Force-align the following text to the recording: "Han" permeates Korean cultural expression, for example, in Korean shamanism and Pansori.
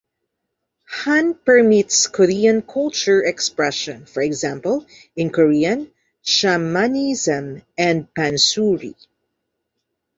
"Han" 1.03 1.35
permeates 1.35 2.07
Korean 2.07 2.63
cultural 2.63 3.23
expression, 3.29 4.07
for 4.07 4.23
example, 4.23 4.87
in 5.15 5.29
Korean 5.29 5.91
shamanism 6.23 7.57
and 7.77 8.11
Pansori. 8.11 8.95